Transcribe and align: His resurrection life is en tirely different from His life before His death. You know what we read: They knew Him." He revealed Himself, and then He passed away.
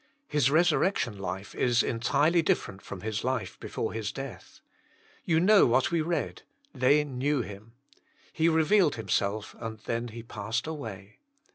His 0.27 0.49
resurrection 0.49 1.19
life 1.19 1.53
is 1.53 1.83
en 1.83 1.99
tirely 1.99 2.41
different 2.41 2.81
from 2.81 3.01
His 3.01 3.23
life 3.23 3.59
before 3.59 3.93
His 3.93 4.11
death. 4.11 4.59
You 5.25 5.39
know 5.39 5.67
what 5.67 5.91
we 5.91 6.01
read: 6.01 6.41
They 6.73 7.03
knew 7.03 7.43
Him." 7.43 7.73
He 8.33 8.49
revealed 8.49 8.95
Himself, 8.95 9.55
and 9.59 9.77
then 9.81 10.07
He 10.07 10.23
passed 10.23 10.65
away. 10.65 11.19